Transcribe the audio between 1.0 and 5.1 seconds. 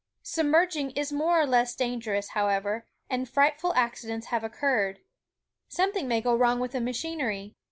more or less dangerous, however, and fright ful accidents have occurred.